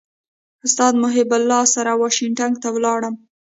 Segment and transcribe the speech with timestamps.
[0.65, 3.15] استاد محب الله سره واشنګټن ته ولاړم.